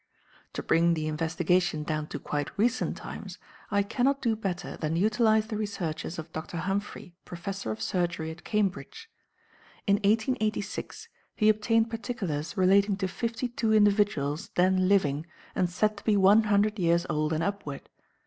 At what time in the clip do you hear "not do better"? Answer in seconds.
4.05-4.75